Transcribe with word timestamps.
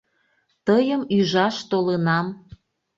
Тыйым 0.65 1.01
ӱжаш 1.17 1.55
толынам... 1.69 2.27